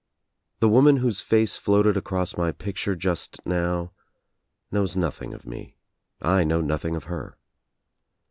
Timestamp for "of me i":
5.31-6.43